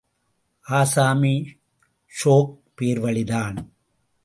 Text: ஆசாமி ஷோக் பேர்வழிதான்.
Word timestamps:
ஆசாமி 0.61 1.57
ஷோக் 2.23 2.57
பேர்வழிதான். 2.81 3.57